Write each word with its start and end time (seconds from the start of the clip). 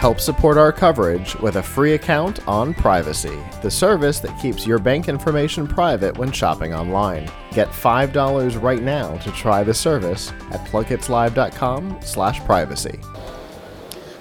Help 0.00 0.18
support 0.18 0.56
our 0.56 0.72
coverage 0.72 1.36
with 1.40 1.56
a 1.56 1.62
free 1.62 1.92
account 1.92 2.40
on 2.48 2.72
Privacy, 2.72 3.38
the 3.60 3.70
service 3.70 4.18
that 4.20 4.40
keeps 4.40 4.66
your 4.66 4.78
bank 4.78 5.10
information 5.10 5.66
private 5.66 6.16
when 6.16 6.32
shopping 6.32 6.72
online. 6.72 7.30
Get 7.52 7.68
$5 7.68 8.62
right 8.62 8.82
now 8.82 9.18
to 9.18 9.30
try 9.32 9.62
the 9.62 9.74
service 9.74 10.32
at 10.52 10.64
plughitslive.com/privacy. 10.68 12.98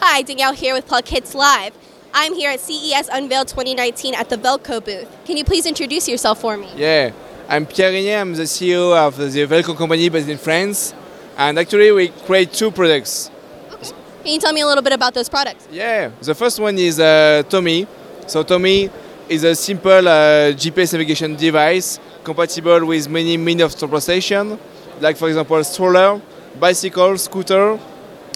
Hi, 0.02 0.22
Danielle 0.22 0.52
here 0.52 0.74
with 0.74 0.86
Plug 0.86 1.08
Hits 1.08 1.34
Live. 1.34 1.72
I'm 2.14 2.34
here 2.34 2.52
at 2.52 2.60
CES 2.60 3.08
Unveil 3.08 3.46
2019 3.46 4.16
at 4.16 4.28
the 4.28 4.36
Velco 4.36 4.84
booth. 4.84 5.08
Can 5.24 5.38
you 5.38 5.46
please 5.46 5.66
introduce 5.66 6.10
yourself 6.10 6.42
for 6.42 6.58
me? 6.58 6.68
Yeah, 6.76 7.12
I'm 7.48 7.66
Pierre 7.66 7.94
Régnier. 7.94 8.20
I'm 8.20 8.36
the 8.36 8.48
CEO 8.48 8.94
of 8.98 9.16
the 9.16 9.30
Velco 9.48 9.78
company 9.78 10.10
based 10.10 10.28
in 10.28 10.40
France. 10.40 10.94
And 11.38 11.58
actually, 11.58 11.90
we 11.94 12.10
create 12.10 12.52
two 12.52 12.70
products. 12.70 13.32
Can 14.24 14.34
you 14.34 14.40
tell 14.40 14.52
me 14.52 14.62
a 14.62 14.68
little 14.68 14.84
bit 14.84 14.92
about 14.92 15.14
those 15.14 15.30
products? 15.30 15.66
Yeah, 15.72 16.12
the 16.22 16.36
first 16.36 16.60
one 16.60 16.78
is 16.78 17.00
uh, 17.00 17.42
Tommy. 17.50 17.88
So 18.28 18.44
Tommy 18.44 18.90
is 19.30 19.46
a 19.46 19.56
simple 19.56 20.08
uh, 20.08 20.52
GPS 20.52 20.92
navigation 20.92 21.36
device 21.36 22.00
compatible 22.24 22.86
with 22.86 23.08
many 23.08 23.38
means 23.38 23.62
of 23.62 23.78
transportation, 23.78 24.60
like 25.00 25.16
for 25.16 25.30
example 25.30 25.64
stroller, 25.64 26.22
bicycle, 26.60 27.18
scooter. 27.18 27.80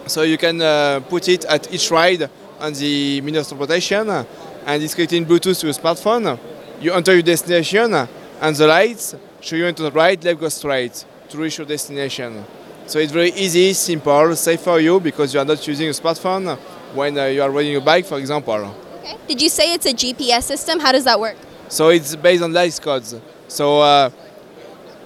So 0.08 0.22
you 0.22 0.38
can 0.38 0.62
uh, 0.62 1.02
put 1.10 1.28
it 1.28 1.44
at 1.46 1.72
each 1.74 1.92
ride 1.92 2.30
on 2.62 2.74
the 2.74 3.20
means 3.20 3.38
of 3.40 3.48
transportation, 3.48 4.10
and 4.10 4.84
it's 4.84 4.96
connected 4.96 5.28
Bluetooth 5.28 5.60
to 5.60 5.68
your 5.68 5.74
smartphone. 5.74 6.40
You 6.80 6.94
enter 6.94 7.14
your 7.14 7.24
destination, 7.24 7.94
and 7.94 8.56
the 8.56 8.68
lights 8.68 9.16
show 9.42 9.58
you 9.58 9.66
into 9.66 9.84
the 9.84 9.92
right, 9.92 10.22
left, 10.24 10.40
go 10.40 10.48
straight 10.48 11.04
to 11.28 11.38
reach 11.38 11.58
your 11.58 11.68
destination. 11.68 12.46
So 12.86 13.00
it's 13.00 13.12
very 13.12 13.32
easy, 13.32 13.74
simple, 13.74 14.36
safe 14.36 14.62
for 14.62 14.80
you 14.80 15.00
because 15.00 15.34
you 15.34 15.40
are 15.40 15.46
not 15.46 15.66
using 15.68 15.88
a 15.88 15.92
smartphone 15.92 16.58
when 16.94 17.18
uh, 17.18 17.26
you 17.26 17.42
are 17.42 17.50
riding 17.50 17.76
a 17.76 17.82
bike, 17.82 18.06
for 18.06 18.20
example. 18.20 18.54
Okay. 19.00 19.18
Did 19.28 19.42
you 19.42 19.50
say 19.50 19.74
it's 19.74 19.86
a 19.86 19.94
GPS 19.94 20.44
system? 20.44 20.80
How 20.80 20.92
does 20.92 21.06
that 21.06 21.20
work? 21.20 21.38
So 21.70 21.90
it's 21.90 22.16
based 22.16 22.44
on 22.44 22.52
light 22.52 22.78
codes. 22.82 23.16
So 23.48 23.80
uh, 23.80 24.10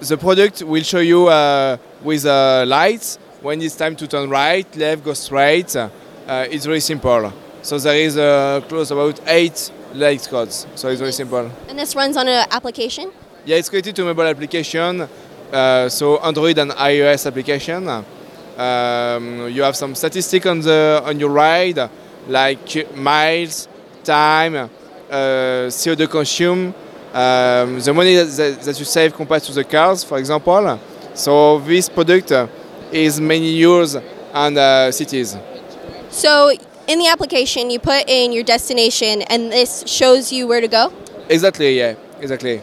the 0.00 0.18
product 0.18 0.62
will 0.62 0.82
show 0.82 0.98
you 0.98 1.28
uh, 1.28 1.76
with 2.02 2.26
uh, 2.26 2.64
lights 2.66 3.18
when 3.42 3.62
it's 3.62 3.76
time 3.76 3.94
to 3.96 4.08
turn 4.08 4.28
right, 4.28 4.66
left, 4.76 5.04
go 5.04 5.14
straight. 5.14 5.74
Uh, 5.76 5.88
it's 6.50 6.66
very 6.66 6.80
simple. 6.80 7.32
So 7.62 7.78
there 7.78 7.96
is 7.96 8.18
uh, 8.18 8.60
close 8.68 8.90
about 8.90 9.20
eight 9.26 9.70
light 9.94 10.26
codes. 10.28 10.66
So 10.74 10.88
it's 10.88 11.00
very 11.00 11.12
simple. 11.12 11.50
And 11.68 11.78
this 11.78 11.94
runs 11.94 12.16
on 12.16 12.26
an 12.28 12.46
application? 12.50 13.12
Yeah, 13.44 13.56
it's 13.56 13.68
connected 13.68 13.96
to 13.96 14.04
mobile 14.04 14.24
application. 14.24 15.08
Uh, 15.52 15.88
so 15.88 16.18
Android 16.18 16.58
and 16.58 16.70
iOS 16.72 17.26
application. 17.26 17.88
Um, 17.88 19.48
you 19.48 19.62
have 19.62 19.76
some 19.76 19.94
statistics 19.94 20.46
on 20.46 20.60
the 20.60 21.00
on 21.04 21.18
your 21.20 21.30
ride, 21.30 21.88
like 22.26 22.96
miles, 22.96 23.68
time, 24.02 24.56
uh, 24.56 24.68
CO2 25.70 26.10
consume, 26.10 26.74
um, 27.14 27.80
the 27.80 27.92
money 27.94 28.14
that, 28.16 28.60
that, 28.62 28.78
you 28.78 28.84
save 28.84 29.14
compared 29.14 29.42
to 29.44 29.52
the 29.52 29.64
cars, 29.64 30.04
for 30.04 30.18
example. 30.18 30.78
So 31.14 31.60
this 31.60 31.88
product 31.88 32.32
is 32.92 33.20
many 33.20 33.50
years 33.50 33.96
and 34.34 34.58
uh, 34.58 34.92
cities. 34.92 35.36
So 36.10 36.50
in 36.86 36.98
the 36.98 37.08
application, 37.08 37.70
you 37.70 37.78
put 37.78 38.08
in 38.08 38.32
your 38.32 38.44
destination, 38.44 39.22
and 39.22 39.52
this 39.52 39.84
shows 39.86 40.32
you 40.32 40.46
where 40.48 40.60
to 40.60 40.68
go. 40.68 40.92
Exactly. 41.28 41.78
Yeah. 41.78 41.94
Exactly. 42.20 42.60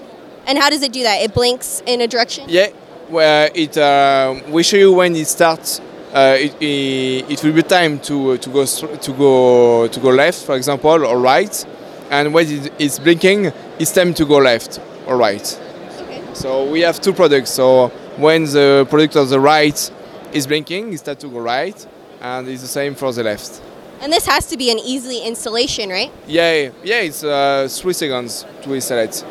And 0.48 0.58
how 0.58 0.70
does 0.70 0.82
it 0.82 0.92
do 0.92 1.04
that? 1.04 1.22
It 1.22 1.34
blinks 1.34 1.82
in 1.86 2.02
a 2.02 2.08
direction. 2.08 2.46
Yeah, 2.48 2.70
well, 3.10 3.50
it 3.54 3.78
uh, 3.78 4.42
we 4.50 4.64
show 4.64 4.78
you 4.78 4.94
when 4.94 5.16
it 5.16 5.28
starts. 5.28 5.80
Uh, 6.14 6.38
it, 6.40 6.56
it, 6.62 7.32
it, 7.32 7.44
will 7.44 7.52
be 7.52 7.62
time 7.62 8.00
to 8.00 8.38
to 8.38 8.50
go 8.50 8.66
to 8.66 9.14
go 9.14 9.88
to 9.88 10.00
go 10.00 10.10
left, 10.10 10.46
for 10.46 10.55
example, 10.55 11.05
or 11.05 11.20
right, 11.20 11.66
and 12.10 12.34
when 12.34 12.48
it, 12.48 12.72
it's 12.80 13.00
blinking, 13.00 13.52
it's 13.80 13.92
time 13.92 14.14
to 14.14 14.26
go 14.26 14.38
left 14.38 14.80
or 15.08 15.17
right. 15.17 15.60
Okay. 16.02 16.23
So 16.34 16.70
we 16.72 16.82
have 16.82 17.02
two 17.02 17.14
products. 17.14 17.52
So 17.52 17.89
when 18.17 18.45
the 18.45 18.88
product 18.89 19.16
on 19.17 19.30
the 19.30 19.39
right 19.39 19.92
is 20.32 20.48
blinking, 20.48 20.94
it's 20.94 21.02
time 21.02 21.17
to 21.17 21.28
go 21.28 21.39
right, 21.39 21.88
and 22.22 22.48
it's 22.48 22.61
the 22.61 22.67
same 22.67 22.95
for 22.95 23.11
the 23.11 23.23
left. 23.23 23.61
And 24.02 24.11
this 24.11 24.26
has 24.26 24.45
to 24.48 24.58
be 24.58 24.72
an 24.72 24.80
easy 24.80 25.20
installation, 25.20 25.89
right? 25.89 26.11
Yeah, 26.28 26.70
yeah, 26.84 27.02
it's 27.02 27.23
uh, 27.23 27.67
three 27.70 27.94
seconds 27.94 28.45
to 28.64 28.73
install 28.73 29.00
it. 29.00 29.26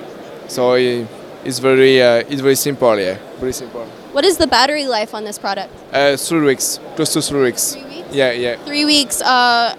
So 0.49 0.75
it's 0.75 1.59
very 1.59 2.03
uh, 2.03 2.25
it's 2.29 2.41
very 2.41 2.55
simple, 2.57 2.99
yeah, 2.99 3.19
very 3.39 3.53
simple. 3.53 3.85
What 4.13 4.25
is 4.25 4.39
the 4.39 4.47
battery 4.47 4.87
life 4.87 5.15
on 5.15 5.25
this 5.25 5.39
product? 5.39 5.73
Uh, 5.93 6.17
three 6.17 6.41
weeks, 6.41 6.79
close 6.97 7.13
to 7.15 7.23
three 7.23 7.43
weeks. 7.43 7.75
Three 7.75 7.85
weeks. 7.85 8.15
Yeah, 8.15 8.33
yeah. 8.33 8.57
Three 8.65 8.85
weeks. 8.85 9.21
Uh, 9.21 9.75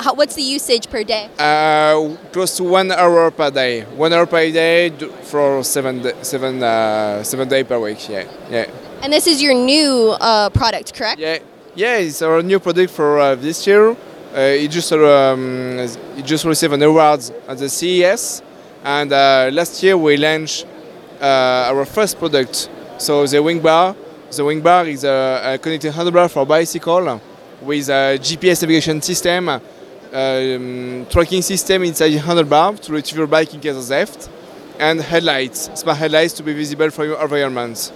how, 0.00 0.14
what's 0.14 0.34
the 0.34 0.42
usage 0.42 0.88
per 0.90 1.02
day? 1.02 1.28
Uh, 1.38 2.14
close 2.32 2.56
to 2.58 2.64
one 2.64 2.92
hour 2.92 3.30
per 3.30 3.50
day. 3.50 3.82
One 3.82 4.12
hour 4.12 4.26
per 4.26 4.50
day 4.52 4.90
for 5.24 5.64
seven 5.64 6.02
seven 6.22 6.62
uh, 6.62 7.22
seven 7.22 7.48
day 7.48 7.64
per 7.64 7.80
week. 7.80 8.08
Yeah, 8.08 8.24
yeah. 8.50 8.66
And 9.02 9.12
this 9.12 9.26
is 9.26 9.40
your 9.42 9.54
new 9.54 10.14
uh, 10.20 10.50
product, 10.50 10.94
correct? 10.94 11.18
Yeah, 11.18 11.38
yeah. 11.74 11.96
It's 11.98 12.22
our 12.22 12.42
new 12.42 12.60
product 12.60 12.92
for 12.92 13.18
uh, 13.18 13.34
this 13.34 13.66
year. 13.66 13.90
Uh, 13.90 14.40
it 14.40 14.68
just 14.70 14.92
um, 14.92 15.78
it 15.78 16.24
just 16.24 16.44
received 16.44 16.74
an 16.74 16.82
award 16.82 17.22
at 17.48 17.56
the 17.56 17.68
CES, 17.68 18.42
and 18.84 19.12
uh, 19.12 19.50
last 19.52 19.82
year 19.82 19.96
we 19.96 20.16
launched 20.16 20.66
uh, 21.20 21.70
our 21.72 21.84
first 21.84 22.18
product. 22.18 22.70
So 22.98 23.26
the 23.26 23.42
Wink 23.42 23.62
Bar. 23.62 23.94
The 24.30 24.44
Wink 24.44 24.62
Bar 24.62 24.86
is 24.86 25.04
a, 25.04 25.54
a 25.54 25.58
connected 25.58 25.92
handlebar 25.92 26.30
for 26.30 26.44
bicycle 26.44 27.20
with 27.62 27.88
a 27.88 28.18
GPS 28.18 28.62
navigation 28.62 29.00
system, 29.02 29.48
um, 29.48 31.06
tracking 31.10 31.42
system 31.42 31.82
inside 31.82 32.10
the 32.10 32.18
handlebar 32.18 32.78
to 32.80 32.92
retrieve 32.92 33.18
your 33.18 33.26
bike 33.26 33.52
in 33.54 33.60
case 33.60 33.76
of 33.76 33.84
theft, 33.84 34.28
and 34.78 35.00
headlights, 35.00 35.70
smart 35.74 35.96
headlights 35.96 36.34
to 36.34 36.42
be 36.42 36.52
visible 36.52 36.90
from 36.90 37.06
your 37.06 37.22
environment. 37.22 37.92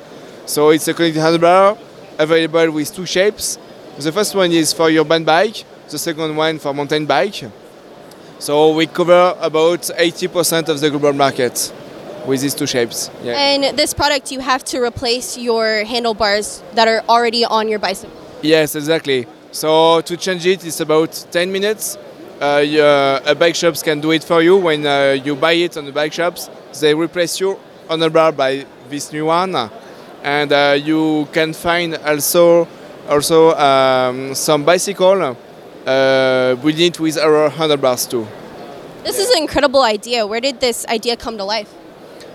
So 0.47 0.70
it's 0.70 0.88
a 0.88 0.94
connected 0.94 1.20
handlebar 1.20 1.78
available 2.19 2.72
with 2.72 2.94
two 2.94 3.06
shapes. 3.06 3.59
The 3.99 4.10
first 4.10 4.34
one 4.34 4.50
is 4.50 4.72
for 4.72 4.91
your 4.91 5.04
band 5.04 5.26
bike, 5.26 5.64
the 5.91 5.99
second 5.99 6.34
one 6.34 6.59
for 6.59 6.72
mountain 6.72 7.06
bike. 7.06 7.44
So 8.42 8.75
we 8.75 8.88
cover 8.88 9.36
about 9.41 9.82
80% 9.82 10.69
of 10.69 10.80
the 10.80 10.91
global 10.91 11.12
market 11.12 11.72
with 12.26 12.41
these 12.41 12.56
two 12.56 12.66
shapes. 12.66 13.08
Yeah. 13.22 13.34
And 13.34 13.78
this 13.78 13.94
product, 13.94 14.32
you 14.32 14.41
have 14.41 14.64
to 14.64 14.82
replace 14.82 15.38
your 15.38 15.84
handlebars 15.84 16.60
that 16.75 16.88
are 16.88 17.04
already 17.08 17.44
on 17.44 17.69
your 17.69 17.78
bicycle. 17.78 18.16
Yes, 18.42 18.75
exactly. 18.75 19.28
So 19.52 20.00
to 20.00 20.16
change 20.16 20.44
it, 20.44 20.66
it's 20.66 20.81
about 20.81 21.12
10 21.31 21.52
minutes. 21.52 21.97
Uh, 22.41 22.64
your, 22.66 23.20
a 23.25 23.32
bike 23.36 23.54
shops 23.54 23.81
can 23.81 24.00
do 24.00 24.10
it 24.10 24.25
for 24.25 24.42
you. 24.42 24.56
When 24.56 24.84
uh, 24.84 25.16
you 25.25 25.36
buy 25.36 25.52
it 25.52 25.76
on 25.76 25.84
the 25.84 25.92
bike 25.92 26.12
shops, 26.12 26.50
they 26.81 26.94
replace 26.97 27.38
your 27.38 27.56
handlebar 27.88 28.36
by 28.36 28.66
this 28.91 29.12
new 29.12 29.26
one, 29.26 29.54
and 30.25 30.52
uh, 30.52 30.76
you 30.82 31.28
can 31.32 31.52
find 31.52 31.94
also 31.94 32.66
also 33.08 33.54
um, 33.54 34.34
some 34.34 34.64
bicycle 34.64 35.36
uh, 35.87 36.56
it 36.65 37.00
with 37.00 37.19
our 37.19 37.50
handlebars 37.50 38.06
too. 38.06 38.26
This 39.04 39.19
is 39.19 39.31
an 39.31 39.38
incredible 39.38 39.82
idea. 39.82 40.26
Where 40.26 40.41
did 40.41 40.60
this 40.60 40.87
idea 40.87 41.16
come 41.16 41.37
to 41.38 41.44
life? 41.44 41.72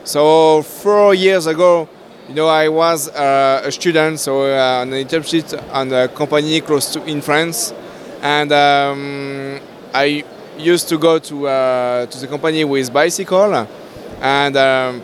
So 0.03 0.61
four 0.63 1.13
years 1.13 1.47
ago, 1.47 1.87
you 2.27 2.35
know, 2.35 2.47
I 2.47 2.67
was 2.67 3.09
uh, 3.09 3.61
a 3.63 3.71
student, 3.71 4.19
so 4.19 4.43
uh, 4.43 4.81
an 4.83 4.91
internship 4.91 5.47
on 5.73 5.93
a 5.93 6.09
company 6.09 6.59
close 6.59 6.91
to 6.93 7.03
in 7.05 7.21
France, 7.21 7.73
and 8.21 8.51
um, 8.51 9.59
I 9.93 10.25
used 10.57 10.89
to 10.89 10.97
go 10.97 11.19
to 11.19 11.47
uh, 11.47 12.05
to 12.05 12.17
the 12.19 12.27
company 12.27 12.65
with 12.65 12.91
bicycle, 12.91 13.67
and 14.21 14.57
um, 14.57 15.03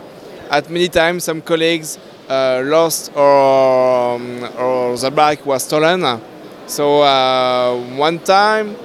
at 0.50 0.68
many 0.68 0.88
times 0.88 1.24
some 1.24 1.40
colleagues 1.40 1.98
uh, 2.28 2.62
lost 2.64 3.10
or 3.16 4.16
um, 4.16 4.44
or 4.58 4.96
the 4.96 5.10
bike 5.10 5.46
was 5.46 5.64
stolen. 5.64 6.20
So 6.66 7.02
uh, 7.02 7.76
one 7.96 8.18
time. 8.20 8.76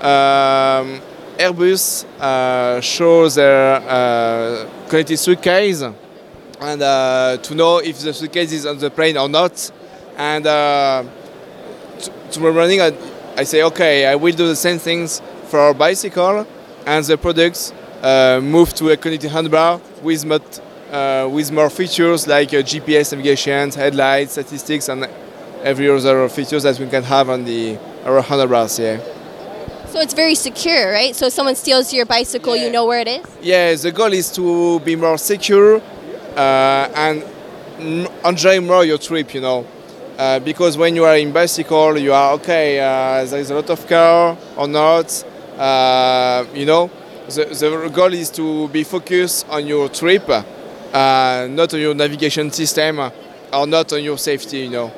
Um, 0.00 1.02
Airbus 1.40 2.04
uh, 2.20 2.82
shows 2.82 3.36
their 3.36 3.76
uh, 3.76 4.68
connected 4.90 5.16
suitcase 5.16 5.80
and 5.80 6.82
uh, 6.82 7.38
to 7.42 7.54
know 7.54 7.78
if 7.78 7.98
the 8.00 8.12
suitcase 8.12 8.52
is 8.52 8.66
on 8.66 8.76
the 8.76 8.90
plane 8.90 9.16
or 9.16 9.26
not. 9.26 9.70
And 10.18 10.46
uh, 10.46 11.04
tomorrow 12.30 12.52
morning, 12.52 12.82
I, 12.82 12.92
I, 13.38 13.44
say, 13.44 13.62
okay, 13.62 14.04
I 14.04 14.16
will 14.16 14.34
do 14.34 14.48
the 14.48 14.56
same 14.56 14.78
things 14.78 15.22
for 15.46 15.58
our 15.58 15.72
bicycle, 15.72 16.46
and 16.84 17.04
the 17.06 17.16
products 17.16 17.72
uh, 18.02 18.40
move 18.42 18.74
to 18.74 18.90
a 18.90 18.96
connected 18.98 19.30
handlebar 19.30 19.80
with, 20.02 20.26
uh, 20.92 21.26
with 21.32 21.50
more 21.50 21.70
features 21.70 22.28
like 22.28 22.50
GPS 22.50 23.12
navigation, 23.12 23.70
headlights, 23.70 24.32
statistics, 24.32 24.90
and 24.90 25.08
every 25.62 25.88
other 25.88 26.28
features 26.28 26.62
that 26.62 26.78
we 26.78 26.88
can 26.88 27.02
have 27.02 27.28
on 27.30 27.44
the 27.44 27.78
our 28.04 28.22
handlebars. 28.22 28.78
Yeah. 28.78 29.00
So 29.88 30.00
it's 30.00 30.14
very 30.14 30.34
secure, 30.34 30.92
right? 30.92 31.14
So 31.16 31.26
if 31.26 31.32
someone 31.32 31.56
steals 31.56 31.92
your 31.92 32.06
bicycle, 32.06 32.56
yeah. 32.56 32.66
you 32.66 32.72
know 32.72 32.86
where 32.86 33.00
it 33.00 33.08
is? 33.08 33.26
Yeah, 33.42 33.74
the 33.74 33.90
goal 33.92 34.12
is 34.12 34.30
to 34.32 34.80
be 34.80 34.96
more 34.96 35.18
secure 35.18 35.82
uh, 36.36 36.88
and 36.94 37.24
enjoy 38.24 38.60
more 38.60 38.84
your 38.84 38.98
trip, 38.98 39.34
you 39.34 39.40
know. 39.40 39.66
Uh, 40.16 40.38
because 40.38 40.76
when 40.76 40.94
you 40.94 41.04
are 41.04 41.16
in 41.16 41.32
bicycle, 41.32 41.98
you 41.98 42.12
are 42.12 42.34
okay, 42.34 42.78
uh, 42.78 43.24
there 43.24 43.40
is 43.40 43.50
a 43.50 43.54
lot 43.54 43.70
of 43.70 43.86
car 43.86 44.36
or 44.56 44.68
not, 44.68 45.24
Uh, 45.60 46.46
you 46.54 46.64
know, 46.64 46.88
the, 47.28 47.44
the 47.44 47.90
goal 47.92 48.14
is 48.14 48.30
to 48.30 48.66
be 48.68 48.82
focused 48.82 49.46
on 49.50 49.66
your 49.66 49.90
trip, 49.90 50.26
uh, 50.30 51.46
not 51.50 51.74
on 51.74 51.80
your 51.80 51.94
navigation 51.94 52.50
system 52.50 52.98
uh, 52.98 53.10
or 53.52 53.66
not 53.66 53.92
on 53.92 54.02
your 54.02 54.16
safety. 54.16 54.60
You 54.60 54.70
know. 54.70 54.90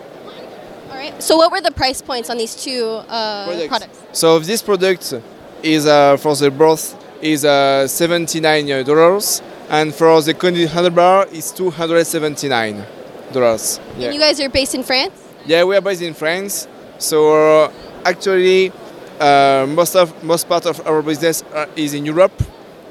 Right. 1.02 1.20
So, 1.20 1.36
what 1.36 1.50
were 1.50 1.60
the 1.60 1.72
price 1.72 2.00
points 2.00 2.30
on 2.30 2.38
these 2.38 2.54
two 2.54 2.84
uh, 3.08 3.66
products? 3.66 4.00
So 4.12 4.38
this 4.38 4.62
product 4.62 5.12
is 5.60 5.84
uh, 5.84 6.16
for 6.16 6.36
the 6.36 6.48
broth 6.48 6.94
is 7.20 7.44
uh, 7.44 7.88
79 7.88 8.84
dollars, 8.84 9.42
and 9.68 9.92
for 9.92 10.22
the 10.22 10.32
cognitive 10.32 10.70
handlebar 10.70 11.26
is 11.32 11.50
279 11.50 12.86
dollars. 13.32 13.80
And 13.96 14.14
you 14.14 14.20
guys 14.20 14.40
are 14.40 14.48
based 14.48 14.76
in 14.76 14.84
France? 14.84 15.12
Yeah, 15.44 15.64
we 15.64 15.74
are 15.76 15.80
based 15.80 16.02
in 16.02 16.14
France. 16.14 16.68
So 16.98 17.64
uh, 17.64 17.72
actually, 18.04 18.70
uh, 19.18 19.66
most 19.68 19.96
of 19.96 20.22
most 20.22 20.48
part 20.48 20.66
of 20.66 20.86
our 20.86 21.02
business 21.02 21.42
uh, 21.52 21.66
is 21.74 21.94
in 21.94 22.06
Europe. 22.06 22.40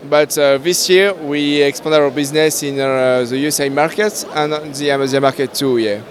But 0.10 0.38
uh, 0.38 0.58
this 0.58 0.90
year 0.90 1.14
we 1.14 1.62
expand 1.62 1.96
our 1.96 2.12
business 2.12 2.62
in 2.64 2.78
uh, 2.78 3.24
the 3.24 3.38
USA 3.38 3.70
market 3.70 4.26
and 4.36 4.76
the 4.76 4.92
Amazon 4.92 5.22
market 5.22 5.54
too. 5.54 5.78
Yeah. 5.78 6.02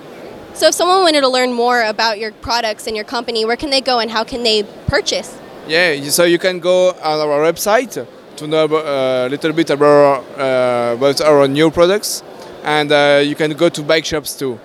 So, 0.54 0.66
if 0.68 0.74
someone 0.74 1.02
wanted 1.02 1.20
to 1.20 1.28
learn 1.28 1.52
more 1.52 1.82
about 1.82 2.18
your 2.18 2.32
products 2.32 2.86
and 2.86 2.94
your 2.94 3.04
company, 3.04 3.44
where 3.44 3.56
can 3.56 3.70
they 3.70 3.80
go 3.80 3.98
and 3.98 4.10
how 4.10 4.24
can 4.24 4.42
they 4.42 4.64
purchase? 4.86 5.38
Yeah. 5.70 6.08
So 6.10 6.24
you 6.24 6.38
can 6.38 6.58
go 6.58 6.90
on 6.90 7.20
our 7.20 7.40
website 7.40 8.06
to 8.36 8.46
know 8.46 8.64
a 8.64 9.28
little 9.28 9.52
bit 9.52 9.70
about 9.70 10.24
uh, 10.36 10.94
about 10.96 11.20
our 11.20 11.46
new 11.46 11.70
products, 11.70 12.22
and 12.64 12.90
uh, 12.90 13.22
you 13.24 13.36
can 13.36 13.52
go 13.52 13.68
to 13.68 13.82
bike 13.82 14.04
shops 14.04 14.36
too. 14.36 14.58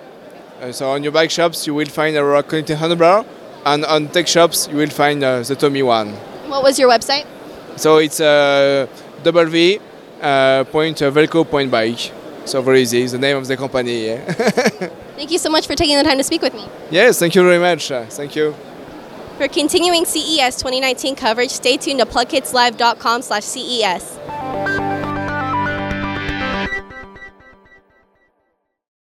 Uh, 0.60 0.72
so 0.72 0.90
on 0.90 1.02
your 1.02 1.12
bike 1.12 1.30
shops 1.30 1.66
you 1.66 1.74
will 1.74 1.86
find 1.86 2.16
our 2.16 2.42
connected 2.42 2.78
handlebar, 2.78 3.24
and 3.64 3.84
on 3.84 4.08
tech 4.08 4.26
shops 4.26 4.68
you 4.68 4.76
will 4.76 4.90
find 4.90 5.22
uh, 5.22 5.42
the 5.42 5.54
Tommy 5.54 5.82
one. 5.82 6.12
What 6.48 6.62
was 6.62 6.78
your 6.78 6.90
website? 6.90 7.26
So 7.76 7.98
it's 7.98 8.20
uh, 8.20 8.86
w 9.22 9.78
uh, 10.22 10.64
point 10.64 11.02
uh, 11.02 11.10
velco 11.10 11.44
point 11.44 11.70
bike. 11.70 12.12
So 12.46 12.62
very 12.62 12.82
easy. 12.82 13.02
It's 13.02 13.12
the 13.12 13.18
name 13.18 13.36
of 13.36 13.46
the 13.46 13.56
company. 13.56 14.06
Yeah. 14.06 14.90
Thank 15.16 15.30
you 15.30 15.38
so 15.38 15.48
much 15.50 15.66
for 15.66 15.74
taking 15.74 15.96
the 15.96 16.04
time 16.04 16.18
to 16.18 16.24
speak 16.24 16.42
with 16.42 16.54
me. 16.54 16.68
yes. 16.90 17.18
Thank 17.18 17.34
you 17.34 17.42
very 17.42 17.58
much. 17.58 17.90
Uh, 17.90 18.04
thank 18.06 18.36
you. 18.36 18.54
For 19.38 19.48
continuing 19.48 20.04
CES 20.04 20.56
2019 20.56 21.16
coverage, 21.16 21.50
stay 21.50 21.76
tuned 21.76 22.00
to 22.00 22.06
plugkidslive.com/ces. 22.06 24.18